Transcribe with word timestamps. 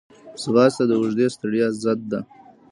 ځغاسته 0.43 0.83
د 0.87 0.91
اوږدې 0.99 1.27
ستړیا 1.35 1.67
ضد 1.83 1.99
ده 2.11 2.19